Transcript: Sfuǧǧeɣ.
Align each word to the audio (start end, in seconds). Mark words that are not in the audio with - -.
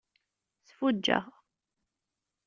Sfuǧǧeɣ. 0.67 1.25